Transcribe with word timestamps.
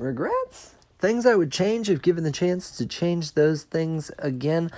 Regrets? 0.00 0.74
Things 0.98 1.26
I 1.26 1.34
would 1.34 1.52
change 1.52 1.90
if 1.90 2.00
given 2.00 2.24
the 2.24 2.32
chance 2.32 2.70
to 2.78 2.86
change 2.86 3.32
those 3.32 3.64
things 3.64 4.10
again? 4.18 4.70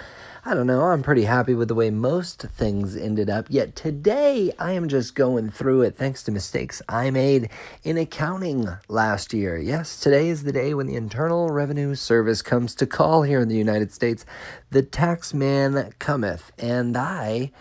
I 0.44 0.54
don't 0.54 0.66
know. 0.66 0.82
I'm 0.82 1.02
pretty 1.02 1.24
happy 1.24 1.54
with 1.54 1.68
the 1.68 1.76
way 1.76 1.90
most 1.90 2.42
things 2.42 2.96
ended 2.96 3.30
up. 3.30 3.46
Yet 3.48 3.76
today, 3.76 4.52
I 4.58 4.72
am 4.72 4.88
just 4.88 5.14
going 5.14 5.50
through 5.50 5.82
it 5.82 5.94
thanks 5.94 6.24
to 6.24 6.32
mistakes 6.32 6.82
I 6.88 7.10
made 7.10 7.50
in 7.84 7.96
accounting 7.96 8.68
last 8.88 9.32
year. 9.32 9.56
Yes, 9.56 10.00
today 10.00 10.28
is 10.28 10.42
the 10.42 10.52
day 10.52 10.74
when 10.74 10.86
the 10.86 10.96
Internal 10.96 11.50
Revenue 11.50 11.94
Service 11.94 12.42
comes 12.42 12.74
to 12.76 12.86
call 12.86 13.22
here 13.22 13.40
in 13.40 13.48
the 13.48 13.56
United 13.56 13.92
States. 13.92 14.26
The 14.70 14.82
tax 14.82 15.32
man 15.32 15.92
cometh, 16.00 16.50
and 16.58 16.96
I 16.96 17.52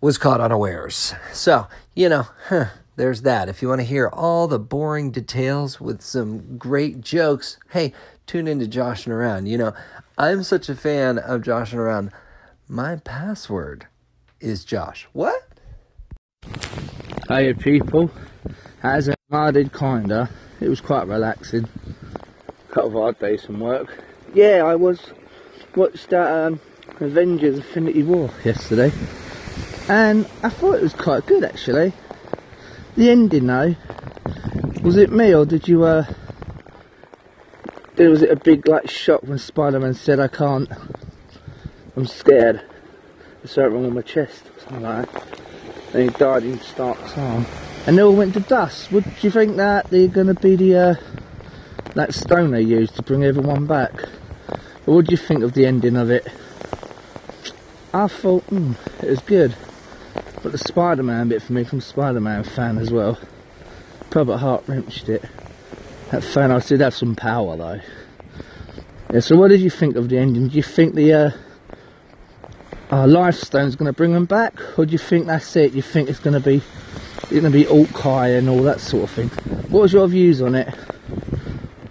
was 0.00 0.16
caught 0.16 0.40
unawares. 0.40 1.14
So, 1.34 1.68
you 1.94 2.08
know, 2.08 2.28
huh, 2.48 2.68
there's 2.98 3.22
that. 3.22 3.48
If 3.48 3.62
you 3.62 3.68
want 3.68 3.80
to 3.80 3.86
hear 3.86 4.08
all 4.12 4.48
the 4.48 4.58
boring 4.58 5.10
details 5.10 5.80
with 5.80 6.02
some 6.02 6.58
great 6.58 7.00
jokes, 7.00 7.56
hey, 7.70 7.94
tune 8.26 8.48
into 8.48 8.66
Joshing 8.66 9.12
Around. 9.12 9.46
You 9.46 9.56
know, 9.56 9.74
I'm 10.18 10.42
such 10.42 10.68
a 10.68 10.74
fan 10.74 11.16
of 11.16 11.42
Joshing 11.42 11.78
Around. 11.78 12.10
My 12.66 12.96
password 12.96 13.86
is 14.40 14.64
Josh. 14.64 15.06
What? 15.12 15.46
Hey 17.28 17.54
people, 17.54 18.10
as 18.82 19.08
I 19.30 19.50
did 19.52 19.72
kinda, 19.72 20.28
it 20.60 20.68
was 20.68 20.80
quite 20.80 21.06
relaxing. 21.06 21.68
Couple 22.70 22.88
of 22.88 22.92
hard 22.94 23.18
days 23.18 23.44
from 23.44 23.60
work. 23.60 24.02
Yeah, 24.34 24.64
I 24.64 24.74
was 24.74 25.12
watched 25.76 26.10
that 26.10 26.46
um, 26.46 26.60
Avengers 27.00 27.58
Infinity 27.58 28.02
War 28.02 28.30
yesterday, 28.44 28.92
and 29.88 30.26
I 30.42 30.48
thought 30.48 30.74
it 30.74 30.82
was 30.82 30.94
quite 30.94 31.26
good 31.26 31.44
actually. 31.44 31.92
The 32.98 33.10
ending 33.10 33.46
though, 33.46 33.76
was 34.82 34.96
it 34.96 35.12
me 35.12 35.32
or 35.32 35.46
did 35.46 35.68
you 35.68 35.84
uh 35.84 36.04
was 37.96 38.22
it 38.22 38.30
a 38.32 38.34
big 38.34 38.66
like 38.66 38.90
shock 38.90 39.22
when 39.22 39.38
Spider-Man 39.38 39.94
said 39.94 40.18
I 40.18 40.26
can't 40.26 40.68
I'm 41.94 42.06
scared. 42.08 42.60
There's 43.36 43.52
something 43.52 43.72
wrong 43.72 43.84
with 43.84 43.94
my 43.94 44.02
chest 44.02 44.50
something 44.58 44.82
like 44.82 45.12
that. 45.12 45.38
And 45.94 46.10
he 46.10 46.18
died 46.18 46.42
in 46.42 46.58
Stark's 46.58 47.16
arm. 47.16 47.46
And 47.86 47.96
they 47.96 48.02
all 48.02 48.16
went 48.16 48.34
to 48.34 48.40
dust. 48.40 48.90
Would 48.90 49.04
you 49.20 49.30
think 49.30 49.54
that 49.58 49.90
they're 49.90 50.08
gonna 50.08 50.34
be 50.34 50.56
the 50.56 50.74
uh, 50.74 50.94
that 51.94 52.14
stone 52.14 52.50
they 52.50 52.62
used 52.62 52.96
to 52.96 53.02
bring 53.04 53.22
everyone 53.22 53.66
back? 53.66 54.08
Or 54.86 54.96
what 54.96 55.06
do 55.06 55.12
you 55.12 55.18
think 55.18 55.44
of 55.44 55.52
the 55.52 55.66
ending 55.66 55.96
of 55.96 56.10
it? 56.10 56.26
I 57.94 58.08
thought, 58.08 58.42
hmm, 58.46 58.72
it 59.00 59.10
was 59.10 59.20
good. 59.20 59.54
But 60.42 60.52
the 60.52 60.58
Spider-Man 60.58 61.28
bit 61.28 61.42
for 61.42 61.52
me, 61.52 61.64
from 61.64 61.80
Spider-Man 61.80 62.44
fan 62.44 62.78
as 62.78 62.90
well. 62.90 63.18
Probably 64.10 64.38
heart 64.38 64.64
wrenched 64.66 65.08
it. 65.08 65.22
That 66.10 66.22
Thanos 66.22 66.68
did 66.68 66.80
have 66.80 66.94
some 66.94 67.14
power 67.14 67.56
though. 67.56 67.80
Yeah, 69.12 69.20
so 69.20 69.36
what 69.36 69.48
did 69.48 69.60
you 69.60 69.70
think 69.70 69.96
of 69.96 70.08
the 70.08 70.18
ending? 70.18 70.48
Do 70.48 70.56
you 70.56 70.62
think 70.62 70.94
the 70.94 71.12
uh, 71.12 71.30
uh, 72.90 73.06
Life 73.06 73.36
Stone's 73.36 73.76
going 73.76 73.86
to 73.86 73.92
bring 73.92 74.12
them 74.12 74.24
back? 74.24 74.78
Or 74.78 74.86
do 74.86 74.92
you 74.92 74.98
think 74.98 75.26
that's 75.26 75.54
it? 75.56 75.70
Do 75.70 75.76
you 75.76 75.82
think 75.82 76.08
it's 76.08 76.20
going 76.20 76.34
to 76.34 76.40
be 76.40 76.62
it's 77.22 77.30
going 77.30 77.44
to 77.44 77.50
be 77.50 77.64
Hawkeye 77.64 78.28
and 78.28 78.48
all 78.48 78.62
that 78.62 78.80
sort 78.80 79.04
of 79.04 79.10
thing? 79.10 79.28
What 79.68 79.82
was 79.82 79.92
your 79.92 80.06
views 80.08 80.40
on 80.40 80.54
it? 80.54 80.74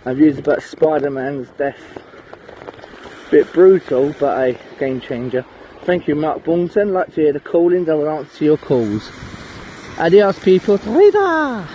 My 0.06 0.14
views 0.14 0.40
about 0.40 0.64
Spider-Man's 0.64 1.50
death. 1.58 2.02
Bit 3.30 3.52
brutal, 3.52 4.16
but 4.20 4.38
a 4.38 4.60
game 4.80 5.02
changer. 5.02 5.46
Thank 5.88 6.10
you, 6.10 6.16
Mark 6.16 6.44
Bourneton. 6.44 6.92
Like 6.92 7.14
to 7.14 7.22
hear 7.22 7.32
the 7.32 7.40
callings, 7.40 7.88
I 7.88 7.94
will 7.94 8.10
answer 8.10 8.44
your 8.44 8.58
calls. 8.58 9.10
Adios, 9.98 10.38
people. 10.38 10.78
Trader! 10.78 11.66